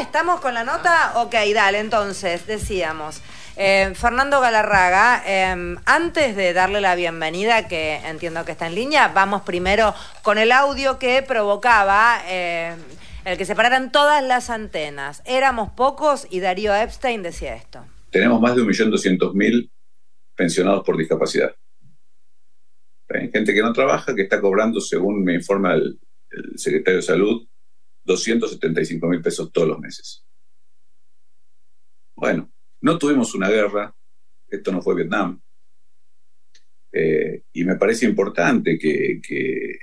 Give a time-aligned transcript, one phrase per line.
[0.00, 1.12] ¿estamos con la nota?
[1.16, 3.20] Ok, dale, entonces, decíamos.
[3.56, 9.08] Eh, Fernando Galarraga, em, antes de darle la bienvenida, que entiendo que está en línea,
[9.08, 12.74] vamos primero con el audio que provocaba eh,
[13.26, 15.22] el que se pararan todas las antenas.
[15.26, 17.84] Éramos pocos y Darío Epstein decía esto.
[18.10, 19.70] Tenemos más de 1.200.000
[20.34, 21.54] pensionados por discapacidad.
[23.08, 25.98] Gente que no trabaja, que está cobrando, según me informa el
[26.56, 27.49] secretario de Salud,
[28.04, 30.24] 275 mil pesos todos los meses.
[32.16, 32.50] Bueno,
[32.82, 33.94] no tuvimos una guerra,
[34.48, 35.40] esto no fue Vietnam.
[36.92, 39.78] Eh, y me parece importante que,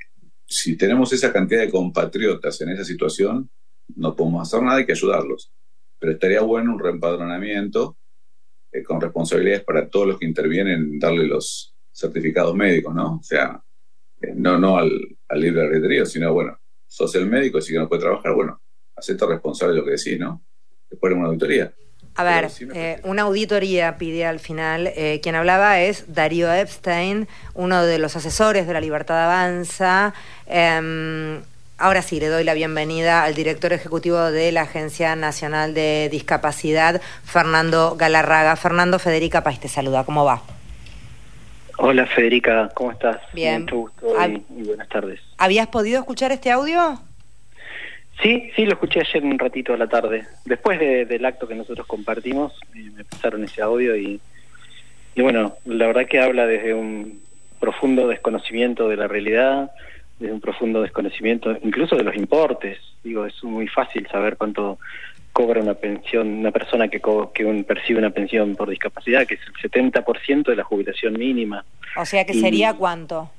[0.45, 3.49] si tenemos esa cantidad de compatriotas en esa situación,
[3.95, 5.51] no podemos hacer nada, hay que ayudarlos.
[5.99, 7.97] Pero estaría bueno un reempadronamiento
[8.71, 13.15] eh, con responsabilidades para todos los que intervienen, darle los certificados médicos, ¿no?
[13.15, 13.61] O sea,
[14.21, 17.87] eh, no, no al, al libre albedrío, sino, bueno, sos el médico, si que no
[17.87, 18.61] puede trabajar, bueno,
[18.95, 20.43] acepto responsable de lo que decís, ¿no?
[20.89, 21.73] Después de una auditoría.
[22.15, 24.87] A ver, eh, una auditoría pide al final.
[24.95, 30.15] Eh, quien hablaba es Darío Epstein, uno de los asesores de la Libertad Avanza.
[30.47, 31.43] Em,
[31.77, 37.01] ahora sí, le doy la bienvenida al director ejecutivo de la Agencia Nacional de Discapacidad,
[37.23, 38.55] Fernando Galarraga.
[38.55, 40.03] Fernando, Federica País te saluda.
[40.03, 40.41] ¿Cómo va?
[41.79, 43.17] Hola Federica, ¿cómo estás?
[43.33, 43.61] Bien.
[43.61, 45.19] Mucho gusto y, buenas tardes.
[45.37, 46.99] ¿Habías podido escuchar este audio?
[48.21, 50.25] Sí, sí, lo escuché ayer un ratito a la tarde.
[50.45, 54.19] Después del acto que nosotros compartimos, eh, me pasaron ese audio y,
[55.13, 57.21] y bueno, la verdad que habla desde un
[57.59, 59.71] profundo desconocimiento de la realidad,
[60.17, 62.79] desde un profundo desconocimiento incluso de los importes.
[63.03, 64.79] Digo, es muy fácil saber cuánto
[65.37, 66.99] cobra una pensión, una persona que,
[67.31, 71.63] que percibe una pensión por discapacidad, que es el 70% de la jubilación mínima.
[71.95, 73.29] O sea, que sería cuánto?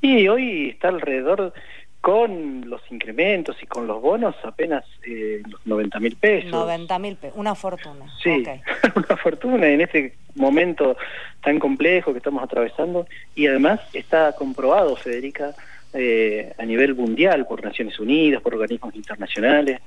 [0.00, 1.52] Y hoy está alrededor,
[2.00, 6.50] con los incrementos y con los bonos, apenas eh, los 90 mil pesos.
[6.50, 8.06] 90 mil pesos, una fortuna.
[8.22, 8.42] Sí,
[8.96, 10.96] una fortuna en este momento
[11.44, 13.06] tan complejo que estamos atravesando.
[13.34, 15.54] Y además está comprobado, Federica,
[15.92, 19.78] eh, a nivel mundial por Naciones Unidas, por organismos internacionales,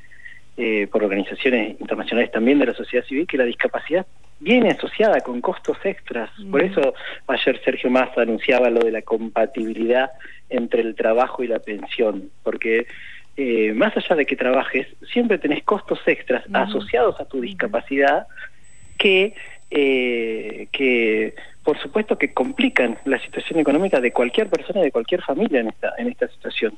[0.58, 4.06] eh, por organizaciones internacionales también de la sociedad civil, que la discapacidad
[4.40, 6.30] viene asociada con costos extras.
[6.50, 6.66] Por mm.
[6.66, 6.94] eso
[7.28, 10.12] ayer Sergio Massa anunciaba lo de la compatibilidad
[10.50, 12.88] entre el trabajo y la pensión, porque
[13.38, 16.56] eh, más allá de que trabajes, siempre tenés costos extras mm.
[16.56, 18.28] asociados a tu discapacidad
[18.98, 19.36] que,
[19.72, 25.22] eh, que por supuesto que complican la situación económica de cualquier persona y de cualquier
[25.22, 26.74] familia en esta, en esta situación.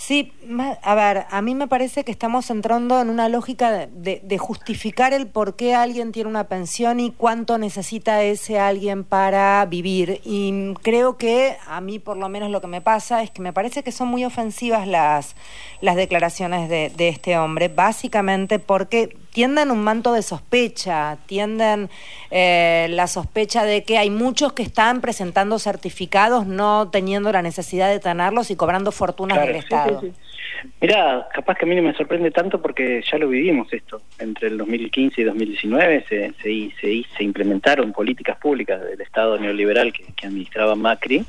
[0.00, 0.32] Sí,
[0.80, 5.26] a ver, a mí me parece que estamos entrando en una lógica de, justificar el
[5.26, 10.22] por qué alguien tiene una pensión y cuánto necesita ese alguien para vivir.
[10.24, 13.52] Y creo que a mí por lo menos lo que me pasa es que me
[13.52, 15.36] parece que son muy ofensivas las,
[15.82, 21.88] las declaraciones de, de este hombre, básicamente porque tienden un manto de sospecha, tienden
[22.30, 27.88] eh, la sospecha de que hay muchos que están presentando certificados no teniendo la necesidad
[27.88, 30.02] de tenerlos y cobrando fortunas del Estado.
[30.80, 34.02] Mira, capaz que a mí no me sorprende tanto porque ya lo vivimos esto.
[34.18, 39.92] Entre el 2015 y 2019 se, se, se, se implementaron políticas públicas del Estado neoliberal
[39.92, 41.24] que, administraba Macri,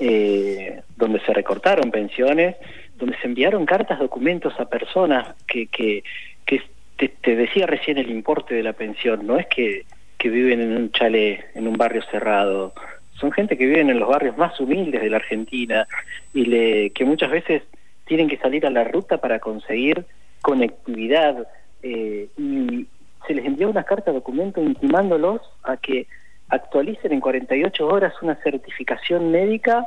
[0.00, 2.56] eh, donde se recortaron pensiones,
[2.96, 6.04] donde se enviaron cartas, documentos a personas que, que,
[6.46, 6.62] que
[6.96, 9.84] te, decía recién el importe de la pensión, no es que,
[10.18, 12.72] que viven en un chale, en un barrio cerrado,
[13.12, 15.86] son gente que viven en los barrios más humildes de la Argentina
[16.32, 17.62] y le, que muchas veces
[18.06, 20.04] tienen que salir a la ruta para conseguir
[20.42, 21.48] conectividad
[21.82, 22.86] eh, y
[23.26, 26.06] se les envió una carta de documento intimándolos a que
[26.48, 29.86] actualicen en 48 horas una certificación médica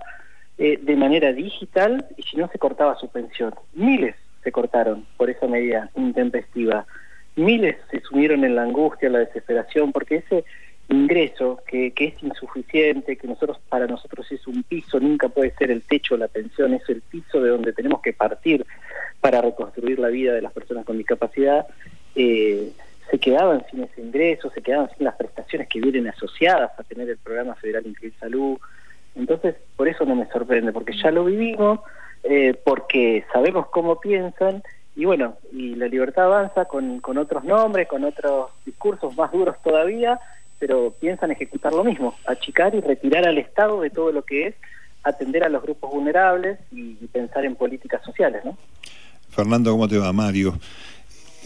[0.58, 3.54] eh, de manera digital y si no se cortaba su pensión.
[3.74, 6.86] Miles se cortaron por esa medida intempestiva.
[7.36, 10.44] Miles se sumieron en la angustia, la desesperación, porque ese
[10.90, 15.70] ingreso que, que es insuficiente, que nosotros para nosotros es un piso, nunca puede ser
[15.70, 18.66] el techo o la pensión, es el piso de donde tenemos que partir
[19.20, 21.68] para reconstruir la vida de las personas con discapacidad,
[22.16, 22.72] eh,
[23.10, 27.10] se quedaban sin ese ingreso, se quedaban sin las prestaciones que vienen asociadas a tener
[27.10, 28.58] el programa federal Incluir Salud.
[29.16, 31.80] Entonces, por eso no me sorprende, porque ya lo vivimos,
[32.30, 34.64] eh, porque sabemos cómo piensan
[34.96, 39.56] y bueno, y la libertad avanza con, con otros nombres, con otros discursos más duros
[39.64, 40.20] todavía,
[40.58, 44.56] pero piensan ejecutar lo mismo, achicar y retirar al Estado de todo lo que es
[45.04, 48.58] atender a los grupos vulnerables y, pensar en políticas sociales, ¿no?
[49.30, 50.12] Fernando, ¿cómo te va?
[50.12, 50.56] Mario.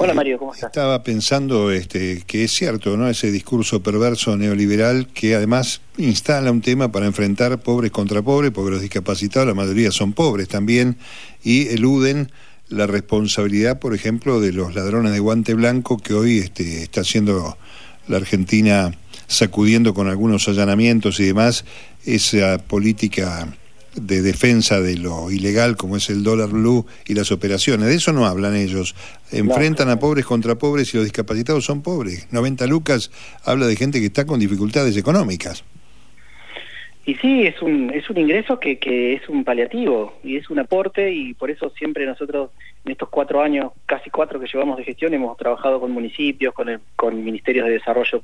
[0.04, 0.72] Hola Mario, ¿cómo estás?
[0.72, 3.08] Estaba pensando este, que es cierto, ¿no?
[3.08, 8.72] Ese discurso perverso neoliberal que además instala un tema para enfrentar pobres contra pobres, porque
[8.72, 10.98] los discapacitados, la mayoría son pobres también,
[11.44, 12.32] y eluden
[12.68, 17.56] la responsabilidad, por ejemplo, de los ladrones de guante blanco que hoy este, está haciendo
[18.08, 18.98] la Argentina
[19.28, 21.64] sacudiendo con algunos allanamientos y demás
[22.06, 23.56] esa política
[23.96, 27.88] de defensa de lo ilegal como es el dólar blue y las operaciones.
[27.88, 28.96] De eso no hablan ellos.
[29.32, 32.28] Enfrentan a pobres contra pobres y los discapacitados son pobres.
[32.32, 33.12] 90 lucas
[33.44, 35.64] habla de gente que está con dificultades económicas.
[37.04, 40.60] Y sí, es un, es un ingreso que, que es un paliativo y es un
[40.60, 42.52] aporte y por eso siempre nosotros
[42.86, 46.70] en estos cuatro años, casi cuatro que llevamos de gestión, hemos trabajado con municipios, con,
[46.70, 48.24] el, con ministerios de desarrollo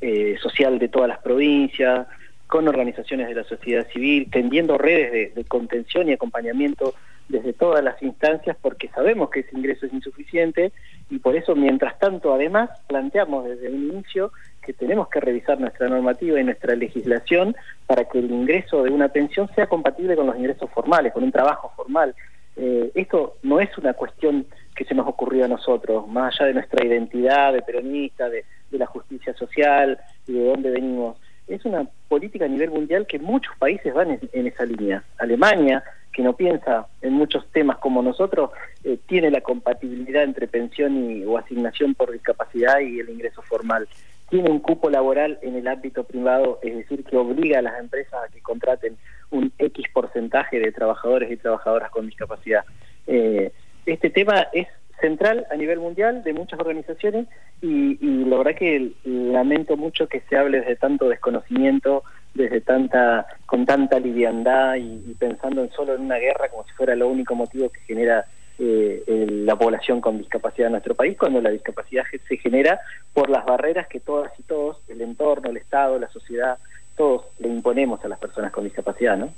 [0.00, 2.06] eh, social de todas las provincias,
[2.50, 6.94] con organizaciones de la sociedad civil, tendiendo redes de, contención y acompañamiento
[7.28, 10.72] desde todas las instancias porque sabemos que ese ingreso es insuficiente
[11.08, 14.32] y por eso mientras tanto además planteamos desde un inicio
[14.62, 17.54] que tenemos que revisar nuestra normativa y nuestra legislación
[17.86, 21.32] para que el ingreso de una pensión sea compatible con los ingresos formales, con un
[21.32, 22.14] trabajo formal.
[22.56, 24.44] Eh, esto no es una cuestión
[24.74, 28.78] que se nos ocurrió a nosotros, más allá de nuestra identidad de peronista, de, de
[28.78, 31.16] la justicia social y de dónde venimos
[31.50, 35.02] es una política a nivel mundial que muchos países van en, esa línea.
[35.18, 35.82] Alemania,
[36.12, 38.50] que no piensa en muchos temas como nosotros,
[38.84, 43.88] eh, tiene la compatibilidad entre pensión y, o asignación por discapacidad y el ingreso formal.
[44.28, 48.14] Tiene un cupo laboral en el ámbito privado, es decir, que obliga a las empresas
[48.14, 48.96] a que contraten
[49.30, 52.64] un X porcentaje de trabajadores y trabajadoras con discapacidad.
[53.08, 53.50] Eh,
[53.86, 54.68] este tema es
[55.00, 57.26] central a nivel mundial de muchas organizaciones
[57.62, 62.04] y, la verdad que lamento mucho que se hable desde tanto desconocimiento,
[62.34, 66.94] desde tanta con tanta liviandad y, pensando en solo en una guerra como si fuera
[66.94, 68.24] lo único motivo que genera
[68.58, 72.80] eh, la población con discapacidad en nuestro país, cuando la discapacidad se genera
[73.14, 76.58] por las barreras que todas y todos, el entorno, el Estado, la sociedad,
[76.96, 79.32] todos le imponemos a las personas con discapacidad, ¿no?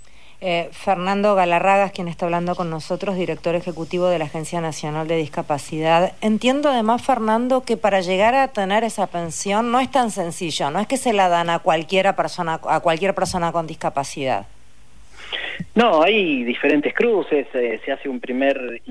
[0.44, 5.16] Eh, Fernando Galarragas, quien está hablando con nosotros, director ejecutivo de la Agencia Nacional de
[5.16, 6.14] Discapacidad.
[6.20, 10.80] Entiendo además, Fernando, que para llegar a tener esa pensión no es tan sencillo, no
[10.80, 14.46] es que se la dan a cualquiera persona, a cualquier persona con discapacidad.
[15.76, 18.82] No, hay diferentes cruces, eh, se hace un primer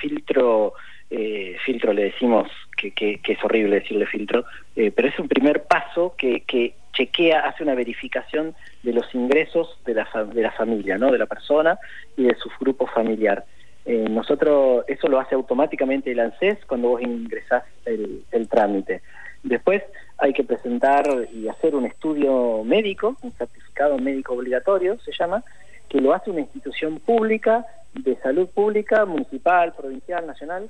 [0.00, 0.72] filtro,
[1.08, 4.44] eh, filtro le decimos que, que, es horrible decirle filtro,
[4.74, 9.94] pero es un primer paso que, que chequea, hace una verificación de los ingresos de
[9.94, 11.10] la, de la familia, ¿no?
[11.10, 11.78] de la persona
[12.16, 13.44] y de su grupo familiar.
[13.86, 19.02] Eh, nosotros, eso lo hace automáticamente el ANSES cuando vos ingresás el trámite.
[19.42, 19.82] Después
[20.18, 25.42] hay que presentar y hacer un estudio médico, un certificado médico obligatorio se llama,
[25.88, 27.64] que lo hace una institución pública,
[27.94, 30.68] de salud pública, municipal, provincial, nacional,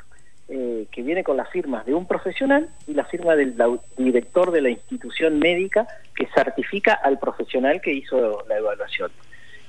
[0.52, 3.54] eh, que viene con las firmas de un profesional y la firma del
[3.96, 5.86] director de la institución médica
[6.16, 9.12] que certifica al profesional que hizo la evaluación.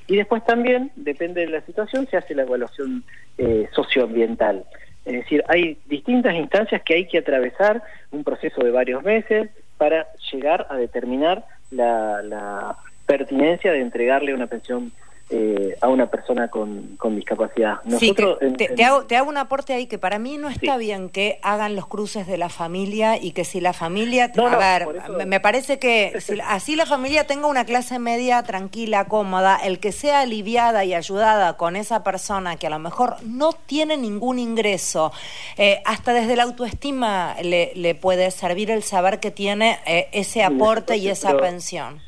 [0.07, 3.03] Y después también, depende de la situación, se hace la evaluación
[3.37, 4.65] eh, socioambiental.
[5.05, 10.07] Es decir, hay distintas instancias que hay que atravesar, un proceso de varios meses, para
[10.31, 14.91] llegar a determinar la, la pertinencia de entregarle una pensión
[15.33, 17.81] eh, a una persona con, con discapacidad.
[17.85, 21.39] Nosotros, te, hago, te, hago, un aporte ahí que para mí no está bien que
[21.41, 24.31] hagan los cruces de la familia y que si la familia...
[24.35, 24.87] a ver,
[25.25, 29.93] me parece que si, así la familia tenga una clase media tranquila, cómoda, el que
[29.93, 35.13] sea aliviada y ayudada con esa persona que a lo mejor no tiene ningún ingreso,
[35.57, 40.43] eh, hasta desde la autoestima le, le, puede servir el saber que tiene eh, ese
[40.43, 42.01] aporte y esa pensión.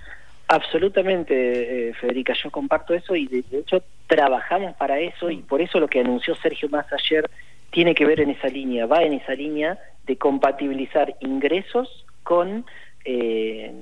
[0.48, 5.80] Absolutamente, eh, Federica, yo comparto eso y de, hecho trabajamos para eso y por eso
[5.80, 7.30] lo que anunció Sergio Más ayer
[7.72, 12.66] tiene que ver en esa línea, va en esa línea de compatibilizar ingresos con
[13.06, 13.74] eh,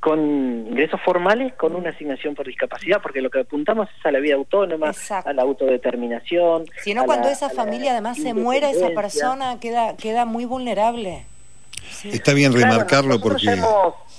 [0.00, 4.20] con ingresos formales con una asignación por discapacidad, porque lo que apuntamos es a la
[4.20, 4.92] vida autónoma,
[5.24, 6.66] a la autodeterminación.
[6.82, 11.24] Si no, cuando esa familia además se muera, esa persona queda, queda muy vulnerable.
[12.04, 13.56] Está bien remarcarlo porque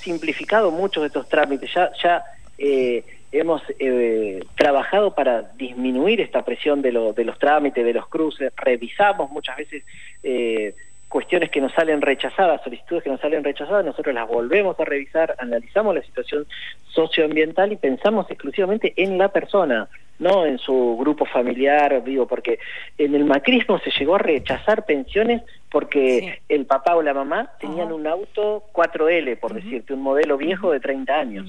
[0.08, 2.24] simplificado muchos de estos trámites, ya, ya
[2.58, 8.08] eh, hemos eh, trabajado para disminuir esta presión de, lo, de los trámites, de los
[8.08, 9.84] cruces, revisamos muchas veces
[10.24, 10.74] eh,
[11.10, 15.36] cuestiones que nos salen rechazadas, solicitudes que nos salen rechazadas, nosotros las volvemos a revisar,
[15.40, 16.46] analizamos la situación
[16.90, 19.88] socioambiental y pensamos exclusivamente en la persona,
[20.20, 22.60] no en su grupo familiar, vivo, porque
[22.98, 27.92] en el macrismo se llegó a rechazar pensiones porque el papá o la mamá tenían
[27.92, 31.48] un auto 4L, por decirte, un modelo viejo de 30 años.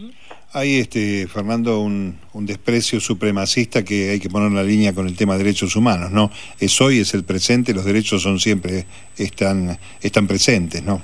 [0.53, 5.07] Hay, este, Fernando, un, un, desprecio supremacista que hay que poner en la línea con
[5.07, 6.31] el tema de derechos humanos, ¿no?
[6.59, 11.01] Es hoy, es el presente, los derechos son siempre, están, están presentes, ¿no?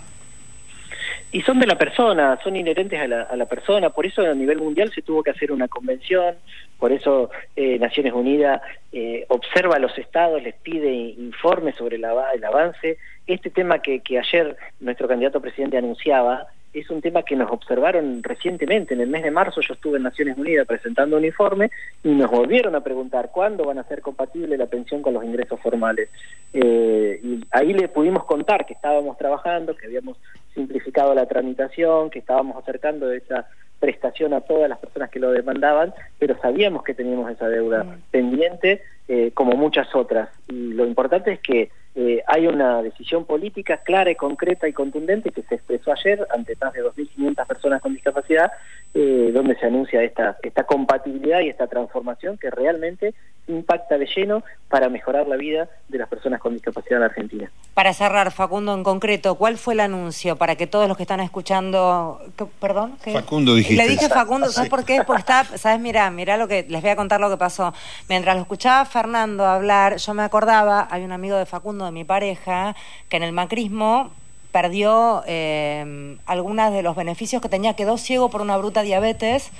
[1.35, 4.35] y son de la persona, son inherentes a la, a la, persona, por eso a
[4.35, 6.37] nivel mundial se tuvo que hacer una convención,
[6.85, 8.61] por eso eh, Naciones Unidas
[8.93, 12.99] eh, observa a los estados, les pide informes sobre el, avance.
[13.26, 18.23] Este tema que, que ayer nuestro candidato presidente anunciaba, es un tema que nos observaron
[18.23, 18.93] recientemente.
[18.93, 21.71] En el mes de marzo yo estuve en Naciones Unidas presentando un informe
[22.03, 25.59] y nos volvieron a preguntar cuándo van a ser compatibles la pensión con los ingresos
[25.61, 26.11] formales.
[26.53, 30.19] Eh, y ahí le pudimos contar que estábamos trabajando, que habíamos
[30.53, 33.49] simplificado la tramitación, que estábamos acercando esa
[33.85, 38.03] prestación a todas las personas que lo demandaban, pero sabíamos que teníamos esa deuda mm.
[38.11, 40.31] pendiente, eh, como muchas otras.
[40.49, 45.33] Y lo importante es que eh, hay una decisión política clara y concreta y contundente
[45.33, 48.50] que se expresó ayer ante más de 2.500 personas con discapacidad,
[48.94, 53.12] eh, donde se anuncia esta, esta compatibilidad y esta transformación que realmente
[53.46, 57.50] impacta de lleno para mejorar la vida de las personas con discapacidad en Argentina.
[57.74, 61.20] Para cerrar, Facundo, en concreto, ¿cuál fue el anuncio para que todos los que están
[61.20, 62.20] escuchando...
[62.60, 62.96] Perdón.
[62.98, 63.82] Facundo dijiste.
[63.82, 65.02] Le dije Facundo, ¿sabes por qué?
[65.04, 65.80] Porque está, ¿sabes?
[65.80, 67.74] Mira, mira lo que les voy a contar lo que pasó.
[68.08, 72.04] Mientras lo escuchaba Fernando hablar, yo me acordaba, hay un amigo de Facundo de mi
[72.04, 72.74] pareja,
[73.08, 74.12] que en el macrismo
[74.54, 79.50] perdió eh, algunos de los beneficios que tenía, quedó ciego por una bruta diabetes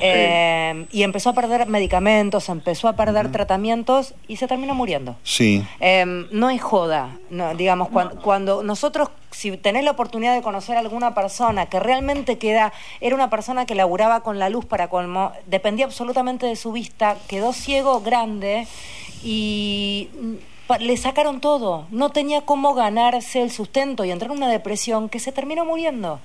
[0.00, 5.16] eh, y empezó a perder medicamentos, empezó a perder tratamientos y se terminó muriendo.
[5.22, 5.64] Sí.
[5.80, 7.88] Eh, no es joda, no, digamos,
[8.22, 13.14] cuando, nosotros, si tenés la oportunidad de conocer a alguna persona que realmente queda, era
[13.14, 17.54] una persona que laburaba con la luz para colmo, dependía absolutamente de su vista, quedó
[17.54, 18.66] ciego grande
[19.22, 20.10] y
[20.80, 25.18] le sacaron todo, no tenía cómo ganarse el sustento y entrar en una depresión que
[25.18, 26.20] se terminó muriendo.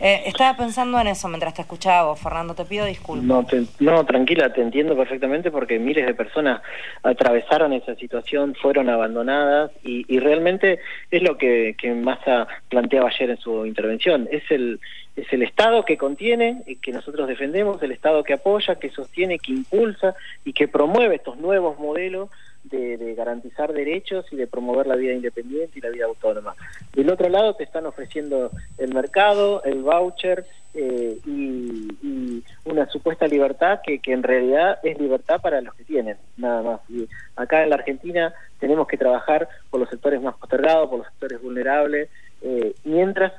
[0.00, 3.24] Eh, estaba pensando en eso mientras te escuchaba, Fernando, te pido disculpas.
[3.24, 3.46] No,
[3.78, 6.60] no, tranquila, te entiendo perfectamente porque miles de personas
[7.04, 13.30] atravesaron esa situación, fueron abandonadas y, y realmente es lo que, que Massa planteaba ayer
[13.30, 14.28] en su intervención.
[14.32, 14.80] Es el,
[15.14, 19.38] es el Estado que contiene, y que nosotros defendemos, el Estado que apoya, que sostiene,
[19.38, 22.28] que impulsa y que promueve estos nuevos modelos
[22.64, 26.54] de, garantizar derechos y de promover la vida independiente y la vida autónoma.
[26.94, 33.80] Del otro lado te están ofreciendo el mercado, el voucher eh, y, una supuesta libertad
[33.84, 36.80] que, que en realidad es libertad para los que tienen, nada más.
[36.88, 41.08] Y acá en la Argentina tenemos que trabajar por los sectores más postergados, por los
[41.08, 42.08] sectores vulnerables,
[42.42, 43.32] eh, mientras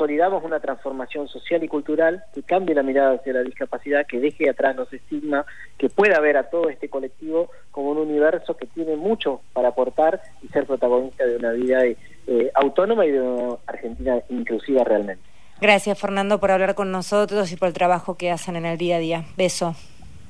[0.00, 4.48] consolidamos una transformación social y cultural que cambie la mirada hacia la discapacidad, que deje
[4.48, 5.44] atrás los estigmas,
[5.76, 10.22] que pueda ver a todo este colectivo como un universo que tiene mucho para aportar
[10.42, 15.22] y ser protagonista de una vida eh, autónoma y de una Argentina inclusiva realmente.
[15.60, 18.96] Gracias Fernando por hablar con nosotros y por el trabajo que hacen en el día
[18.96, 19.24] a día.
[19.36, 19.74] Beso.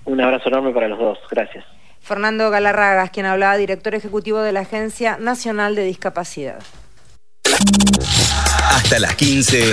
[0.05, 1.19] Un abrazo enorme para los dos.
[1.31, 1.65] Gracias.
[2.01, 6.59] Fernando Galarragas, quien hablaba, director ejecutivo de la Agencia Nacional de Discapacidad.
[8.71, 9.73] Hasta las 15,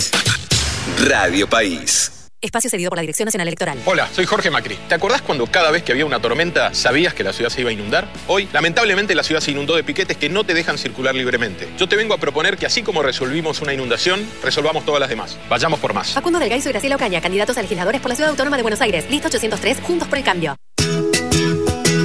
[1.08, 2.12] Radio País.
[2.42, 3.78] Espacio cedido por la Dirección Nacional Electoral.
[3.86, 4.76] Hola, soy Jorge Macri.
[4.90, 7.70] ¿Te acordás cuando cada vez que había una tormenta sabías que la ciudad se iba
[7.70, 8.12] a inundar?
[8.26, 11.70] Hoy, lamentablemente, la ciudad se inundó de piquetes que no te dejan circular libremente.
[11.78, 15.38] Yo te vengo a proponer que así como resolvimos una inundación, resolvamos todas las demás.
[15.48, 16.14] Vayamos por más.
[16.14, 19.06] Facundo Del y Graciela Ocaña, candidatos a legisladores por la Ciudad Autónoma de Buenos Aires.
[19.12, 20.56] Lista 803, Juntos por el Cambio.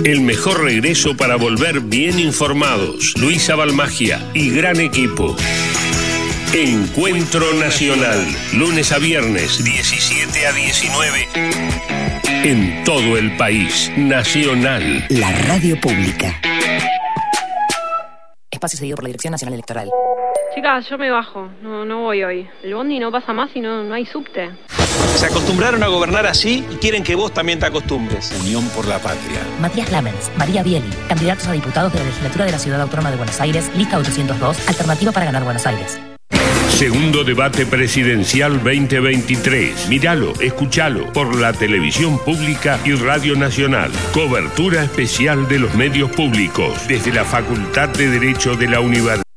[0.04, 3.14] El mejor regreso para volver bien informados.
[3.16, 5.36] Luisa Balmagia y gran equipo.
[6.54, 8.18] Encuentro Nacional,
[8.52, 11.28] lunes a viernes, 17 a 19.
[12.44, 15.06] En todo el país, Nacional.
[15.08, 16.38] La radio pública.
[18.50, 19.88] Espacio seguido por la Dirección Nacional Electoral.
[20.54, 21.48] Chicas, yo me bajo.
[21.62, 22.46] No, no voy hoy.
[22.62, 24.50] El bondi no pasa más y no, no hay subte.
[25.16, 28.30] Se acostumbraron a gobernar así y quieren que vos también te acostumbres.
[28.42, 29.40] Unión por la Patria.
[29.58, 33.16] Matías Lamens, María Bieli, candidatos a diputados de la legislatura de la Ciudad Autónoma de
[33.16, 35.98] Buenos Aires, lista 802, alternativa para ganar Buenos Aires.
[36.76, 39.88] Segundo debate presidencial 2023.
[39.88, 43.92] Míralo, escúchalo por la televisión pública y Radio Nacional.
[44.12, 49.31] Cobertura especial de los medios públicos desde la Facultad de Derecho de la Universidad.